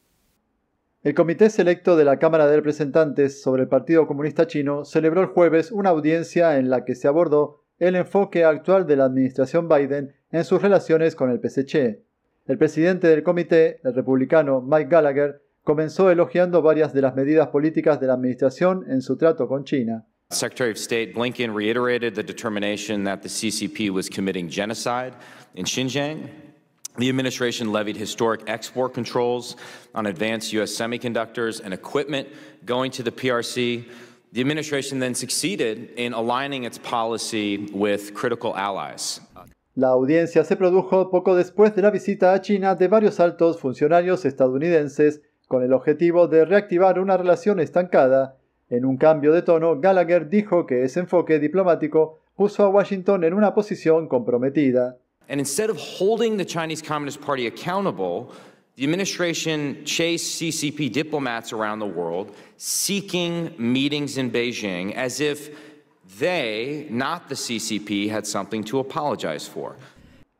El 1.02 1.12
Comité 1.12 1.50
Selecto 1.50 1.94
de 1.94 2.06
la 2.06 2.18
Cámara 2.18 2.46
de 2.46 2.56
Representantes 2.56 3.42
sobre 3.42 3.64
el 3.64 3.68
Partido 3.68 4.06
Comunista 4.06 4.46
Chino 4.46 4.86
celebró 4.86 5.20
el 5.20 5.26
jueves 5.26 5.70
una 5.72 5.90
audiencia 5.90 6.56
en 6.56 6.70
la 6.70 6.86
que 6.86 6.94
se 6.94 7.06
abordó 7.06 7.64
el 7.78 7.96
enfoque 7.96 8.46
actual 8.46 8.86
de 8.86 8.96
la 8.96 9.04
administración 9.04 9.68
Biden 9.68 10.14
en 10.32 10.44
sus 10.44 10.62
relaciones 10.62 11.16
con 11.16 11.30
el 11.30 11.38
PSC. 11.38 12.02
El 12.46 12.56
presidente 12.56 13.08
del 13.08 13.22
comité, 13.22 13.80
el 13.84 13.94
republicano 13.94 14.62
Mike 14.62 14.88
Gallagher, 14.88 15.43
comenzó 15.64 16.10
elogiando 16.10 16.62
varias 16.62 16.92
de 16.92 17.00
las 17.00 17.14
medidas 17.14 17.48
políticas 17.48 17.98
de 17.98 18.06
la 18.06 18.14
administración 18.14 18.84
en 18.88 19.00
su 19.00 19.16
trato 19.16 19.48
con 19.48 19.64
China. 19.64 20.06
Secretary 20.30 20.70
of 20.70 20.76
State 20.76 21.14
Blinken 21.14 21.54
reiterated 21.54 22.14
the 22.14 22.22
determination 22.22 23.04
that 23.04 23.22
the 23.22 23.28
CCP 23.28 23.90
was 23.90 24.08
committing 24.08 24.48
genocide 24.48 25.14
in 25.54 25.64
Xinjiang. 25.64 26.28
The 26.96 27.08
administration 27.08 27.72
levied 27.72 27.96
historic 27.96 28.42
export 28.46 28.94
controls 28.94 29.56
on 29.94 30.06
advanced 30.06 30.52
U.S. 30.52 30.70
semiconductors 30.70 31.60
and 31.60 31.74
equipment 31.74 32.28
going 32.64 32.90
to 32.92 33.02
the 33.02 33.10
PRC. 33.10 33.84
The 34.32 34.40
administration 34.40 35.00
then 35.00 35.14
succeeded 35.14 35.90
in 35.96 36.12
aligning 36.12 36.64
its 36.64 36.78
policy 36.78 37.68
with 37.72 38.14
critical 38.14 38.54
allies. 38.56 39.20
La 39.76 39.88
audiencia 39.88 40.44
se 40.44 40.56
produjo 40.56 41.10
poco 41.10 41.34
después 41.34 41.74
de 41.74 41.82
la 41.82 41.90
visita 41.90 42.32
a 42.32 42.40
China 42.40 42.76
de 42.76 42.86
varios 42.86 43.18
altos 43.18 43.58
funcionarios 43.58 44.24
estadounidenses 44.24 45.20
con 45.54 45.62
el 45.62 45.72
objetivo 45.72 46.26
de 46.26 46.44
reactivar 46.44 46.98
una 46.98 47.16
relación 47.16 47.60
estancada. 47.60 48.36
En 48.68 48.84
un 48.84 48.96
cambio 48.96 49.32
de 49.32 49.42
tono, 49.42 49.78
Gallagher 49.78 50.28
dijo 50.28 50.66
que 50.66 50.82
ese 50.82 50.98
enfoque 50.98 51.38
diplomático 51.38 52.18
puso 52.34 52.64
a 52.64 52.68
Washington 52.68 53.22
en 53.22 53.34
una 53.34 53.54
posición 53.54 54.08
comprometida. 54.08 54.96
And 55.28 55.38
instead 55.38 55.70
of 55.70 55.76
holding 55.78 56.38
the 56.38 56.44
Chinese 56.44 56.82
Communist 56.82 57.20
Party 57.20 57.46
accountable, 57.46 58.32
the 58.74 58.82
administration 58.82 59.84
chased 59.84 60.42
CCP 60.42 60.92
diplomats 60.92 61.52
around 61.52 61.78
the 61.78 61.86
world 61.86 62.32
seeking 62.56 63.54
meetings 63.56 64.18
in 64.18 64.32
Beijing 64.32 64.92
as 64.96 65.20
if 65.20 65.50
they, 66.18 66.88
not 66.90 67.28
the 67.28 67.36
CCP, 67.36 68.10
had 68.10 68.26
something 68.26 68.64
to 68.64 68.80
apologize 68.80 69.46
for. 69.46 69.76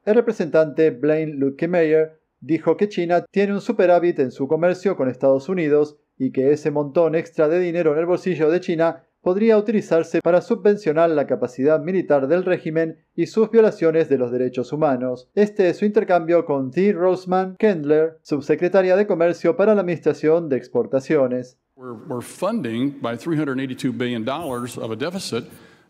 El 0.05 0.17
representante 0.17 0.91
Blaine 0.91 1.39
Lukemeyer 1.39 2.19
dijo 2.45 2.77
que 2.77 2.89
China 2.89 3.25
tiene 3.31 3.55
un 3.55 3.61
superávit 3.61 4.19
en 4.19 4.31
su 4.31 4.47
comercio 4.47 4.97
con 4.97 5.09
Estados 5.09 5.49
Unidos 5.49 5.97
y 6.19 6.31
que 6.31 6.53
ese 6.53 6.71
montón 6.71 7.15
extra 7.15 7.49
de 7.49 7.59
dinero 7.59 7.93
en 7.93 7.99
el 7.99 8.07
bolsillo 8.07 8.51
de 8.51 8.61
China 8.61 9.05
podría 9.23 9.57
utilizarse 9.57 10.21
para 10.21 10.43
subvencionar 10.43 11.09
la 11.09 11.27
capacidad 11.27 11.81
militar 11.81 12.29
del 12.29 12.45
régimen 12.45 12.99
y 13.17 13.27
sus 13.27 13.51
violaciones 13.51 14.11
de 14.11 14.19
los 14.19 14.31
derechos 14.31 14.71
humanos. 14.73 15.31
Este 15.35 15.71
es 15.71 15.79
su 15.79 15.87
intercambio 15.87 16.45
con 16.45 16.71
T. 16.71 16.93
Roseman 16.93 17.57
Kendler, 17.57 18.19
subsecretaria 18.23 18.95
de 18.97 19.07
Comercio 19.07 19.57
para 19.57 19.75
la 19.75 19.81
Administración 19.81 20.51
de 20.51 20.59
Exportaciones. 20.59 21.57
We're, 21.77 22.21
funding 22.21 23.01
by 23.01 23.17
$382 23.17 23.97
billion 23.97 24.29
of 24.29 24.91
a 24.91 24.97
deficit 24.97 25.45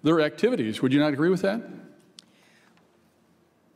their 0.05 0.21
activities. 0.21 0.81
Would 0.81 0.93
you 0.93 1.01
not 1.01 1.13
agree 1.13 1.29
with 1.29 1.43
that? 1.43 1.61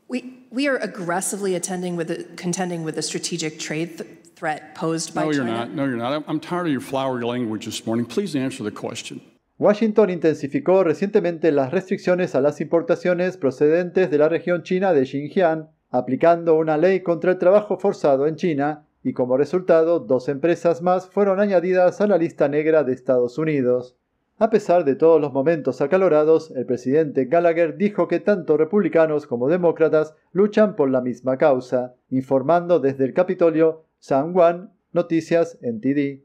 We, 0.09 0.38
we 0.51 0.69
are 0.69 0.77
aggressively 0.77 1.55
attending 1.55 1.97
with 1.97 2.09
the, 2.09 2.25
contending 2.37 2.83
with 2.85 2.95
the 2.95 3.03
strategic 3.03 3.59
trade 3.59 3.99
th 3.99 4.09
threat 4.35 4.75
posed 4.77 5.15
by 5.15 5.25
no, 5.25 5.33
China. 5.33 5.45
No, 5.45 5.51
you're 5.51 5.59
not. 5.59 5.71
No, 5.75 5.85
you're 5.85 5.97
not. 5.97 6.13
I'm, 6.13 6.25
I'm 6.29 6.41
tired 6.41 6.67
of 6.67 6.73
your 6.73 6.81
flowery 6.81 7.25
language 7.25 7.65
this 7.67 7.85
morning. 7.85 8.07
Please 8.07 8.37
answer 8.37 8.63
the 8.63 8.71
question. 8.71 9.21
Washington 9.59 10.11
intensificó 10.11 10.85
recientemente 10.85 11.51
las 11.51 11.73
restricciones 11.73 12.37
a 12.37 12.41
las 12.41 12.61
importaciones 12.61 13.37
procedentes 13.37 14.09
de 14.09 14.19
la 14.19 14.29
región 14.29 14.63
china 14.63 14.93
de 14.93 15.05
Xinjiang, 15.05 15.69
aplicando 15.91 16.55
una 16.55 16.77
ley 16.77 17.01
contra 17.01 17.33
el 17.33 17.39
trabajo 17.39 17.79
forzado 17.79 18.29
en 18.29 18.37
China, 18.37 18.85
y 19.03 19.13
como 19.13 19.37
resultado 19.37 19.99
dos 19.99 20.29
empresas 20.29 20.83
más 20.83 21.09
fueron 21.09 21.41
añadidas 21.41 22.01
a 22.01 22.07
la 22.07 22.19
lista 22.19 22.49
negra 22.49 22.85
de 22.85 22.93
Estados 22.93 23.39
Unidos. 23.39 23.97
A 24.41 24.51
pesar 24.51 24.85
de 24.85 24.95
todos 24.95 25.21
los 25.21 25.33
momentos 25.33 25.81
acalorados, 25.81 26.53
el 26.53 26.65
presidente 26.65 27.25
Gallagher 27.25 27.77
dijo 27.77 28.07
que 28.07 28.21
tanto 28.21 28.57
republicanos 28.57 29.27
como 29.27 29.49
demócratas 29.49 30.15
luchan 30.31 30.77
por 30.77 30.91
la 30.91 31.01
misma 31.01 31.37
causa, 31.39 31.97
informando 32.09 32.79
desde 32.79 33.05
el 33.05 33.15
Capitolio 33.15 33.87
San 33.99 34.33
Juan, 34.33 34.73
Noticias 34.93 35.59
en 35.61 35.81
TD. 35.81 36.23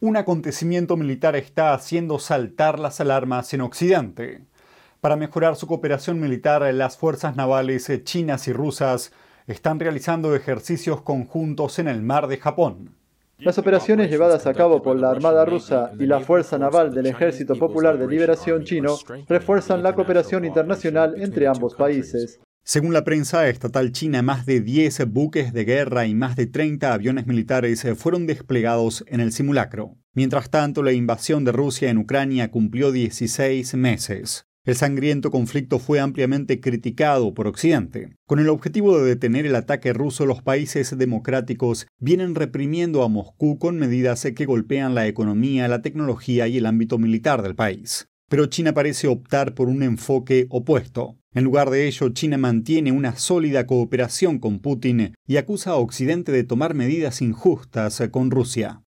Un 0.00 0.18
acontecimiento 0.18 0.98
militar 0.98 1.34
está 1.34 1.72
haciendo 1.72 2.18
saltar 2.18 2.78
las 2.78 3.00
alarmas 3.00 3.54
en 3.54 3.62
Occidente. 3.62 4.44
Para 5.00 5.16
mejorar 5.16 5.56
su 5.56 5.66
cooperación 5.66 6.20
militar, 6.20 6.62
las 6.74 6.98
fuerzas 6.98 7.36
navales 7.36 7.90
chinas 8.04 8.48
y 8.48 8.52
rusas 8.52 9.14
están 9.46 9.80
realizando 9.80 10.36
ejercicios 10.36 11.00
conjuntos 11.00 11.78
en 11.78 11.88
el 11.88 12.02
mar 12.02 12.26
de 12.26 12.36
Japón. 12.36 12.96
Las 13.38 13.58
operaciones 13.58 14.10
llevadas 14.10 14.46
a 14.46 14.54
cabo 14.54 14.82
por 14.82 14.98
la 14.98 15.10
Armada 15.10 15.44
rusa 15.44 15.92
y 15.98 16.06
la 16.06 16.20
Fuerza 16.20 16.56
Naval 16.56 16.94
del 16.94 17.04
Ejército 17.04 17.54
Popular 17.54 17.98
de 17.98 18.06
Liberación 18.06 18.64
chino 18.64 18.96
refuerzan 19.28 19.82
la 19.82 19.94
cooperación 19.94 20.46
internacional 20.46 21.20
entre 21.20 21.46
ambos 21.46 21.74
países. 21.74 22.40
Según 22.64 22.94
la 22.94 23.04
prensa 23.04 23.46
estatal 23.48 23.92
china, 23.92 24.22
más 24.22 24.46
de 24.46 24.62
10 24.62 25.12
buques 25.12 25.52
de 25.52 25.66
guerra 25.66 26.06
y 26.06 26.14
más 26.14 26.34
de 26.34 26.46
30 26.46 26.94
aviones 26.94 27.26
militares 27.26 27.86
fueron 27.96 28.26
desplegados 28.26 29.04
en 29.06 29.20
el 29.20 29.32
simulacro. 29.32 29.96
Mientras 30.14 30.48
tanto, 30.48 30.82
la 30.82 30.92
invasión 30.92 31.44
de 31.44 31.52
Rusia 31.52 31.90
en 31.90 31.98
Ucrania 31.98 32.50
cumplió 32.50 32.90
16 32.90 33.74
meses. 33.74 34.46
El 34.66 34.74
sangriento 34.74 35.30
conflicto 35.30 35.78
fue 35.78 36.00
ampliamente 36.00 36.60
criticado 36.60 37.32
por 37.34 37.46
Occidente. 37.46 38.16
Con 38.26 38.40
el 38.40 38.48
objetivo 38.48 38.98
de 38.98 39.06
detener 39.06 39.46
el 39.46 39.54
ataque 39.54 39.92
ruso, 39.92 40.26
los 40.26 40.42
países 40.42 40.98
democráticos 40.98 41.86
vienen 42.00 42.34
reprimiendo 42.34 43.04
a 43.04 43.08
Moscú 43.08 43.60
con 43.60 43.78
medidas 43.78 44.26
que 44.34 44.44
golpean 44.44 44.96
la 44.96 45.06
economía, 45.06 45.68
la 45.68 45.82
tecnología 45.82 46.48
y 46.48 46.58
el 46.58 46.66
ámbito 46.66 46.98
militar 46.98 47.42
del 47.42 47.54
país. 47.54 48.08
Pero 48.28 48.46
China 48.46 48.74
parece 48.74 49.06
optar 49.06 49.54
por 49.54 49.68
un 49.68 49.84
enfoque 49.84 50.48
opuesto. 50.50 51.16
En 51.32 51.44
lugar 51.44 51.70
de 51.70 51.86
ello, 51.86 52.08
China 52.08 52.36
mantiene 52.36 52.90
una 52.90 53.14
sólida 53.14 53.68
cooperación 53.68 54.40
con 54.40 54.58
Putin 54.58 55.14
y 55.28 55.36
acusa 55.36 55.70
a 55.70 55.76
Occidente 55.76 56.32
de 56.32 56.42
tomar 56.42 56.74
medidas 56.74 57.22
injustas 57.22 58.02
con 58.10 58.32
Rusia. 58.32 58.82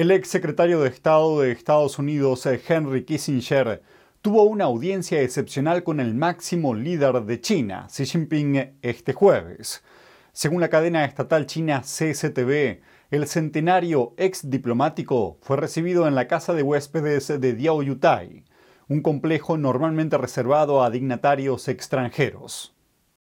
El 0.00 0.10
ex 0.12 0.28
secretario 0.28 0.80
de 0.80 0.88
Estado 0.88 1.42
de 1.42 1.52
Estados 1.52 1.98
Unidos, 1.98 2.46
Henry 2.46 3.04
Kissinger, 3.04 3.82
tuvo 4.22 4.44
una 4.44 4.64
audiencia 4.64 5.20
excepcional 5.20 5.82
con 5.82 6.00
el 6.00 6.14
máximo 6.14 6.74
líder 6.74 7.22
de 7.26 7.38
China, 7.42 7.86
Xi 7.90 8.06
Jinping, 8.06 8.78
este 8.80 9.12
jueves. 9.12 9.84
Según 10.32 10.62
la 10.62 10.70
cadena 10.70 11.04
estatal 11.04 11.44
china 11.44 11.82
CCTV, 11.82 12.80
el 13.10 13.26
centenario 13.26 14.14
ex 14.16 14.48
diplomático 14.48 15.36
fue 15.42 15.58
recibido 15.58 16.08
en 16.08 16.14
la 16.14 16.28
casa 16.28 16.54
de 16.54 16.62
huéspedes 16.62 17.28
de 17.28 17.52
Diaoyutai, 17.52 18.46
un 18.88 19.02
complejo 19.02 19.58
normalmente 19.58 20.16
reservado 20.16 20.82
a 20.82 20.88
dignatarios 20.88 21.68
extranjeros. 21.68 22.74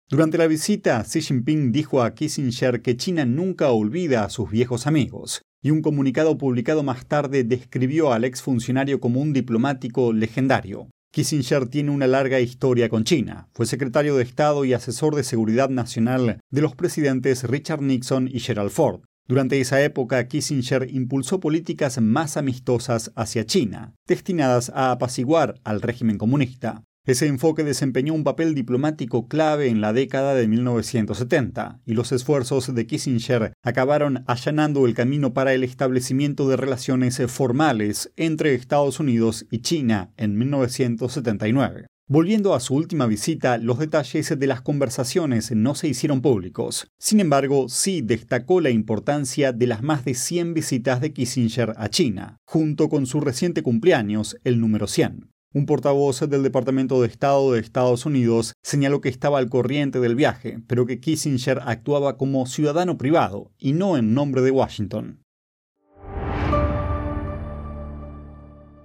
Durante 0.09 0.39
la 0.39 0.47
visita, 0.47 1.03
Xi 1.03 1.21
Jinping 1.21 1.73
dijo 1.73 2.01
a 2.01 2.15
Kissinger 2.15 2.81
que 2.81 2.97
China 2.97 3.25
nunca 3.25 3.73
olvida 3.73 4.23
a 4.23 4.31
sus 4.31 4.49
viejos 4.49 4.87
amigos, 4.87 5.43
y 5.63 5.71
un 5.71 5.83
comunicado 5.83 6.39
publicado 6.39 6.83
más 6.83 7.07
tarde 7.07 7.45
describió 7.45 8.13
al 8.13 8.25
exfuncionario 8.25 9.01
como 9.01 9.21
un 9.21 9.33
diplomático 9.33 10.13
legendario. 10.13 10.89
Kissinger 11.13 11.67
tiene 11.67 11.91
una 11.91 12.07
larga 12.07 12.39
historia 12.41 12.89
con 12.89 13.05
China. 13.05 13.49
Fue 13.53 13.67
secretario 13.67 14.17
de 14.17 14.23
Estado 14.23 14.65
y 14.65 14.75
asesor 14.75 15.17
de 15.17 15.25
Seguridad 15.25 15.69
Nacional 15.69 16.39
de 16.51 16.61
los 16.63 16.77
presidentes 16.77 17.43
Richard 17.45 17.83
Nixon 17.83 18.29
y 18.33 18.39
Gerald 18.39 18.71
Ford. 18.71 19.01
Durante 19.27 19.61
esa 19.61 19.83
época, 19.83 20.27
Kissinger 20.27 20.89
impulsó 20.91 21.41
políticas 21.41 22.01
más 22.01 22.37
amistosas 22.37 23.13
hacia 23.15 23.45
China, 23.45 23.95
destinadas 24.07 24.71
a 24.75 24.93
apaciguar 24.93 25.61
al 25.63 25.83
régimen 25.83 26.19
comunista. 26.19 26.83
Ese 27.07 27.27
enfoque 27.27 27.65
desempeñó 27.65 28.13
un 28.13 28.25
papel 28.25 28.55
diplomático 28.55 29.27
clave 29.27 29.69
en 29.69 29.81
la 29.81 29.95
década 29.95 30.35
de 30.35 30.47
1970 30.47 31.81
y 31.87 31.95
los 31.95 32.13
esfuerzos 32.13 32.75
de 32.75 32.87
Kissinger 32.87 33.55
acabaron 33.63 34.23
allanando 34.27 34.87
el 34.87 34.93
camino 34.93 35.33
para 35.33 35.55
el 35.55 35.65
establecimiento 35.65 36.47
de 36.49 36.59
relaciones 36.59 37.21
formales 37.29 38.13
entre 38.17 38.55
Estados 38.55 39.01
Unidos 39.01 39.47
y 39.51 39.61
China 39.61 40.13
en 40.19 40.37
1979. 40.37 41.87
Volviendo 42.07 42.55
a 42.55 42.61
su 42.61 42.75
última 42.75 43.07
visita, 43.07 43.57
los 43.57 43.79
detalles 43.79 44.37
de 44.39 44.47
las 44.47 44.61
conversaciones 44.61 45.53
no 45.53 45.75
se 45.77 45.89
hicieron 45.89 46.21
públicos. 46.21 46.89
Sin 46.99 47.21
embargo, 47.21 47.69
sí 47.69 48.03
destacó 48.03 48.61
la 48.61 48.71
importancia 48.71 49.53
de 49.53 49.69
las 49.69 49.83
más 49.83 50.05
de 50.05 50.15
100 50.15 50.53
visitas 50.53 51.01
de 51.01 51.13
Kissinger 51.13 51.73
a 51.77 51.89
China, 51.89 52.37
junto 52.45 52.89
con 52.89 53.07
su 53.07 53.21
reciente 53.21 53.63
cumpleaños, 53.63 54.37
el 54.45 54.61
número 54.61 54.87
100. 54.87 55.31
Un 55.53 55.67
portavoz 55.67 56.21
del 56.21 56.45
Departamento 56.45 57.03
de 57.03 57.09
Estado 57.09 57.53
de 57.53 57.59
Estados 57.59 58.07
Unidos 58.07 58.55
señaló 58.63 59.01
que 59.01 59.09
estaba 59.09 59.39
al 59.39 59.49
corriente 59.49 59.99
del 59.99 60.15
viaje, 60.15 60.61
pero 60.69 60.87
que 60.87 61.01
Kissinger 61.01 61.61
actuaba 61.67 62.17
como 62.17 62.47
ciudadano 62.47 62.97
privado 62.97 63.51
y 63.59 63.73
no 63.73 63.97
en 63.97 64.15
nombre 64.15 64.43
de 64.43 64.53
Washington. 64.53 65.25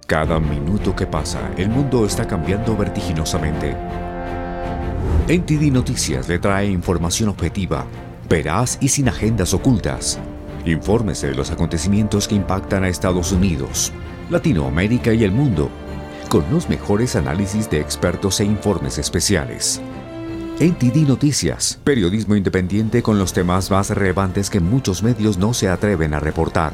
Cada 0.08 0.40
minuto 0.40 0.96
que 0.96 1.06
pasa, 1.06 1.52
el 1.56 1.68
mundo 1.68 2.04
está 2.04 2.26
cambiando 2.26 2.76
vertiginosamente. 2.76 3.76
NTD 5.28 5.72
Noticias 5.72 6.28
le 6.28 6.40
trae 6.40 6.66
información 6.68 7.28
objetiva, 7.28 7.86
veraz 8.28 8.76
y 8.80 8.88
sin 8.88 9.08
agendas 9.08 9.54
ocultas. 9.54 10.18
Infórmese 10.64 11.28
de 11.28 11.36
los 11.36 11.52
acontecimientos 11.52 12.26
que 12.26 12.34
impactan 12.34 12.82
a 12.82 12.88
Estados 12.88 13.30
Unidos, 13.30 13.92
Latinoamérica 14.30 15.14
y 15.14 15.22
el 15.22 15.30
mundo 15.30 15.70
con 16.28 16.44
los 16.50 16.68
mejores 16.68 17.16
análisis 17.16 17.70
de 17.70 17.80
expertos 17.80 18.40
e 18.40 18.44
informes 18.44 18.98
especiales. 18.98 19.80
NTD 20.58 21.06
Noticias, 21.06 21.78
periodismo 21.84 22.34
independiente 22.34 23.02
con 23.02 23.18
los 23.18 23.32
temas 23.32 23.70
más 23.70 23.90
relevantes 23.90 24.48
que 24.48 24.60
muchos 24.60 25.02
medios 25.02 25.36
no 25.36 25.52
se 25.52 25.68
atreven 25.68 26.14
a 26.14 26.20
reportar. 26.20 26.72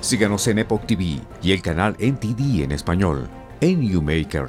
Síganos 0.00 0.46
en 0.46 0.60
Epoch 0.60 0.86
TV 0.86 1.20
y 1.42 1.52
el 1.52 1.60
canal 1.60 1.96
NTD 1.98 2.62
en 2.62 2.70
español, 2.70 3.28
en 3.60 3.82
YouMaker. 3.82 4.48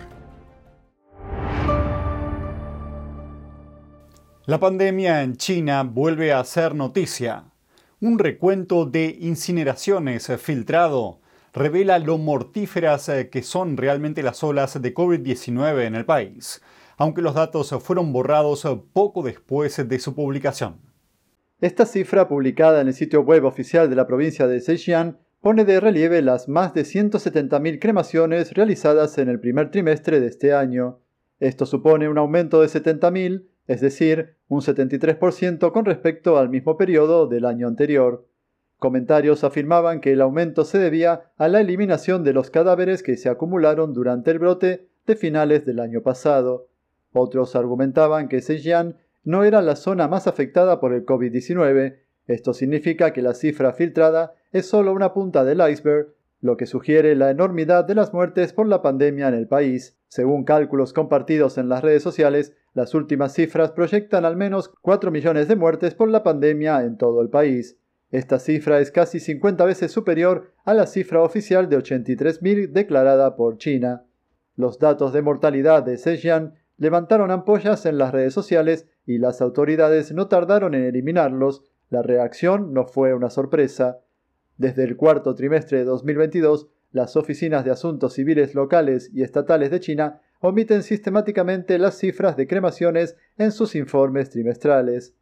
La 4.46 4.60
pandemia 4.60 5.24
en 5.24 5.38
China 5.38 5.84
vuelve 5.84 6.32
a 6.34 6.44
ser 6.44 6.76
noticia. 6.76 7.46
Un 8.02 8.20
recuento 8.20 8.86
de 8.86 9.18
incineraciones 9.20 10.32
filtrado 10.40 11.19
revela 11.54 12.00
lo 12.00 12.18
mortíferas 12.18 13.10
eh, 13.10 13.30
que 13.30 13.44
son 13.44 13.78
realmente 13.78 14.24
las 14.24 14.44
olas 14.44 14.82
de 14.82 14.94
COVID-19 14.94 15.86
en 15.86 15.96
el 15.96 16.06
país, 16.06 16.62
aunque 16.98 17.22
los 17.22 17.36
datos 17.36 17.74
fueron 17.82 18.14
borrados 18.14 18.66
eh, 18.66 18.82
poco 18.94 19.24
después 19.24 19.88
de 19.88 20.00
su 20.00 20.16
publicación. 20.16 20.78
Esta 21.62 21.86
cifra, 21.86 22.30
publicada 22.30 22.80
en 22.80 22.88
el 22.88 22.94
sitio 22.94 23.22
web 23.22 23.44
oficial 23.44 23.90
de 23.90 23.96
la 23.98 24.08
provincia 24.08 24.48
de 24.48 24.62
Zhejiang, 24.62 25.18
pone 25.42 25.66
de 25.66 25.80
relieve 25.80 26.22
las 26.22 26.48
más 26.48 26.74
de 26.74 26.84
170.000 26.84 27.80
cremaciones 27.80 28.54
realizadas 28.54 29.18
en 29.18 29.28
el 29.28 29.42
primer 29.42 29.72
trimestre 29.72 30.22
de 30.22 30.28
este 30.28 30.54
año. 30.54 31.00
Esto 31.40 31.66
supone 31.66 32.08
un 32.08 32.18
aumento 32.18 32.62
de 32.62 32.68
70.000, 32.68 33.46
es 33.68 33.82
decir, 33.82 34.38
un 34.48 34.62
73% 34.62 35.72
con 35.72 35.86
respecto 35.86 36.38
al 36.38 36.50
mismo 36.50 36.78
periodo 36.78 37.28
del 37.28 37.46
año 37.46 37.68
anterior. 37.68 38.29
Comentarios 38.80 39.44
afirmaban 39.44 40.00
que 40.00 40.14
el 40.14 40.22
aumento 40.22 40.64
se 40.64 40.78
debía 40.78 41.32
a 41.38 41.50
la 41.50 41.60
eliminación 41.60 42.24
de 42.24 42.32
los 42.32 42.50
cadáveres 42.50 43.04
que 43.04 43.18
se 43.18 43.28
acumularon 43.28 43.94
durante 43.94 44.32
el 44.32 44.40
brote 44.40 44.88
de 45.06 45.16
finales 45.18 45.66
del 45.66 45.82
año 45.82 46.02
pasado. 46.02 46.70
Otros 47.12 47.58
argumentaban 47.58 48.30
que 48.30 48.42
Zhejiang 48.42 48.96
no 49.26 49.44
era 49.44 49.62
la 49.62 49.76
zona 49.76 50.08
más 50.08 50.28
afectada 50.28 50.80
por 50.80 50.94
el 50.94 51.06
COVID-19. 51.06 51.98
Esto 52.28 52.54
significa 52.54 53.12
que 53.12 53.22
la 53.22 53.34
cifra 53.34 53.74
filtrada 53.74 54.34
es 54.54 54.68
solo 54.68 54.94
una 54.94 55.14
punta 55.14 55.44
del 55.44 55.60
iceberg, 55.70 56.14
lo 56.40 56.56
que 56.56 56.66
sugiere 56.66 57.16
la 57.16 57.32
enormidad 57.32 57.84
de 57.84 57.96
las 57.96 58.14
muertes 58.14 58.54
por 58.54 58.66
la 58.66 58.82
pandemia 58.82 59.28
en 59.28 59.34
el 59.34 59.48
país. 59.48 59.98
Según 60.08 60.46
cálculos 60.46 60.94
compartidos 60.94 61.58
en 61.58 61.68
las 61.68 61.84
redes 61.84 62.02
sociales, 62.02 62.56
las 62.74 62.94
últimas 62.94 63.34
cifras 63.34 63.72
proyectan 63.72 64.24
al 64.24 64.38
menos 64.38 64.70
4 64.82 65.12
millones 65.12 65.50
de 65.50 65.58
muertes 65.58 65.96
por 65.96 66.08
la 66.10 66.24
pandemia 66.24 66.82
en 66.84 66.98
todo 66.98 67.22
el 67.22 67.30
país. 67.30 67.78
Esta 68.12 68.40
cifra 68.40 68.80
es 68.80 68.92
casi 68.92 69.20
50 69.20 69.64
veces 69.66 69.92
superior 69.92 70.52
a 70.66 70.74
la 70.74 70.88
cifra 70.88 71.22
oficial 71.22 71.70
de 71.70 71.78
83.000 71.78 72.72
declarada 72.72 73.36
por 73.36 73.58
China. 73.58 74.06
Los 74.56 74.80
datos 74.80 75.14
de 75.14 75.22
mortalidad 75.22 75.84
de 75.84 75.98
Zhejiang 75.98 76.56
levantaron 76.78 77.30
ampollas 77.30 77.86
en 77.86 78.00
las 78.00 78.12
redes 78.12 78.34
sociales 78.34 78.88
y 79.06 79.20
las 79.20 79.42
autoridades 79.42 80.12
no 80.12 80.28
tardaron 80.28 80.74
en 80.74 80.86
eliminarlos. 80.86 81.64
La 81.90 82.02
reacción 82.02 82.74
no 82.74 82.86
fue 82.86 83.14
una 83.14 83.30
sorpresa. 83.30 84.00
Desde 84.58 84.84
el 84.84 84.98
cuarto 84.98 85.36
trimestre 85.36 85.80
de 85.80 85.84
2022, 85.86 86.68
las 86.92 87.16
oficinas 87.16 87.64
de 87.64 87.72
asuntos 87.72 88.14
civiles 88.14 88.56
locales 88.56 89.12
y 89.14 89.22
estatales 89.22 89.70
de 89.70 89.80
China 89.80 90.22
omiten 90.40 90.82
sistemáticamente 90.82 91.78
las 91.78 91.98
cifras 91.98 92.36
de 92.36 92.48
cremaciones 92.48 93.16
en 93.38 93.52
sus 93.52 93.76
informes 93.76 94.32
trimestrales 94.32 95.14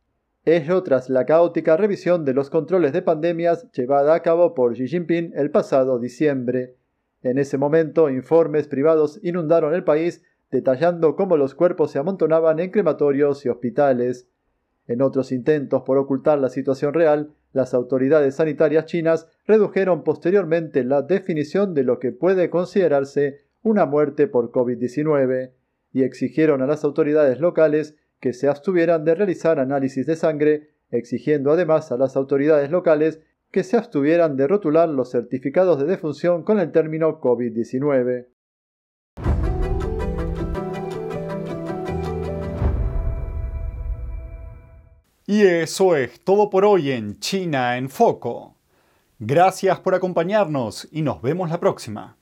ello 0.55 0.81
tras 0.81 1.10
la 1.10 1.25
caótica 1.25 1.75
revisión 1.75 2.23
de 2.23 2.33
los 2.33 2.49
controles 2.49 2.93
de 2.93 3.01
pandemias 3.01 3.69
llevada 3.73 4.13
a 4.15 4.21
cabo 4.21 4.53
por 4.55 4.75
Xi 4.75 4.88
Jinping 4.88 5.33
el 5.36 5.51
pasado 5.51 5.99
diciembre. 5.99 6.77
En 7.21 7.38
ese 7.38 7.57
momento, 7.57 8.10
informes 8.10 8.69
privados 8.69 9.19
inundaron 9.23 9.73
el 9.73 9.83
país 9.83 10.23
detallando 10.49 11.17
cómo 11.17 11.36
los 11.36 11.53
cuerpos 11.53 11.91
se 11.91 11.99
amontonaban 11.99 12.60
en 12.60 12.71
crematorios 12.71 13.45
y 13.45 13.49
hospitales. 13.49 14.29
En 14.88 15.01
otros 15.01 15.33
intentos 15.33 15.81
por 15.81 15.97
ocultar 15.97 16.39
la 16.39 16.47
situación 16.47 16.93
real, 16.93 17.33
las 17.51 17.73
autoridades 17.73 18.36
sanitarias 18.36 18.86
chinas 18.86 19.27
redujeron 19.45 20.05
posteriormente 20.05 20.86
la 20.86 21.01
definición 21.01 21.73
de 21.73 21.83
lo 21.83 21.99
que 21.99 22.13
puede 22.13 22.49
considerarse 22.49 23.41
una 23.63 23.86
muerte 23.86 24.27
por 24.27 24.51
COVID-19 24.51 25.51
y 25.91 26.03
exigieron 26.03 26.62
a 26.62 26.67
las 26.67 26.86
autoridades 26.86 27.41
locales 27.41 27.97
que 28.19 28.34
se 28.34 28.47
abstuvieran 28.47 29.06
de 29.06 29.15
realizar 29.15 29.60
análisis 29.60 30.06
de 30.06 30.15
sangre, 30.15 30.69
exigiendo 30.89 31.51
además 31.51 31.91
a 31.91 31.97
las 31.97 32.15
autoridades 32.15 32.71
locales 32.71 33.19
que 33.51 33.63
se 33.63 33.77
abstuvieran 33.77 34.36
de 34.36 34.47
rotular 34.47 34.89
los 34.89 35.12
certificados 35.12 35.80
de 35.80 35.86
defunción 35.86 36.43
con 36.43 36.60
el 36.60 36.71
término 36.71 37.21
COVID-19. 37.21 38.27
Y 45.30 45.41
eso 45.41 45.95
es 45.97 46.21
todo 46.21 46.49
por 46.49 46.63
hoy 46.63 46.91
en 46.91 47.19
China 47.19 47.77
en 47.77 47.89
Foco. 47.89 48.56
Gracias 49.19 49.80
por 49.82 49.93
acompañarnos 49.93 50.88
y 50.91 51.01
nos 51.01 51.21
vemos 51.21 51.49
la 51.49 51.60
próxima. 51.60 52.16